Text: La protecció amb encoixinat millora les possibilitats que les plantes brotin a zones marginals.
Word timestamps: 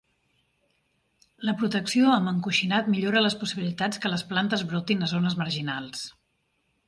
La 1.49 1.53
protecció 1.59 2.07
amb 2.13 2.31
encoixinat 2.31 2.89
millora 2.95 3.23
les 3.25 3.37
possibilitats 3.43 4.03
que 4.05 4.13
les 4.13 4.23
plantes 4.33 4.63
brotin 4.71 5.09
a 5.09 5.13
zones 5.15 5.37
marginals. 5.43 6.03